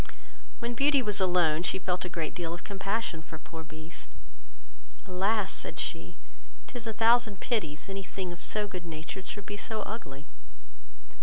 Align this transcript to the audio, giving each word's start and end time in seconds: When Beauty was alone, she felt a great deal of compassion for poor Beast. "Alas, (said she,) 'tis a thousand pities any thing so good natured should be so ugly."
When 0.57 0.73
Beauty 0.73 1.03
was 1.03 1.19
alone, 1.21 1.61
she 1.61 1.77
felt 1.77 2.03
a 2.05 2.09
great 2.09 2.33
deal 2.33 2.55
of 2.55 2.63
compassion 2.63 3.21
for 3.21 3.37
poor 3.37 3.63
Beast. 3.63 4.09
"Alas, 5.05 5.51
(said 5.53 5.77
she,) 5.79 6.17
'tis 6.65 6.87
a 6.87 6.91
thousand 6.93 7.39
pities 7.39 7.87
any 7.87 8.01
thing 8.01 8.35
so 8.37 8.67
good 8.67 8.83
natured 8.83 9.27
should 9.27 9.45
be 9.45 9.57
so 9.57 9.83
ugly." 9.83 10.25